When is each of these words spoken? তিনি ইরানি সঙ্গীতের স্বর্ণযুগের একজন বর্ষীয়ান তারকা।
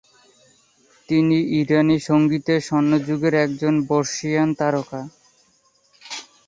তিনি 1.09 1.37
ইরানি 1.59 1.97
সঙ্গীতের 2.07 2.59
স্বর্ণযুগের 2.61 3.33
একজন 3.45 3.73
বর্ষীয়ান 3.89 4.49
তারকা। 4.59 5.01